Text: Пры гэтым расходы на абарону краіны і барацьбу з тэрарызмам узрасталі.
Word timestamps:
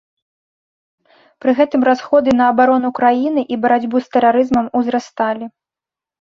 Пры 1.43 1.51
гэтым 1.59 1.81
расходы 1.89 2.33
на 2.39 2.47
абарону 2.53 2.89
краіны 3.01 3.41
і 3.57 3.61
барацьбу 3.67 3.97
з 4.07 4.11
тэрарызмам 4.17 4.65
узрасталі. 4.81 5.45